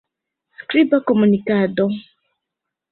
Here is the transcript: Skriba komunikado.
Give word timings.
Skriba 0.61 0.97
komunikado. 1.07 1.83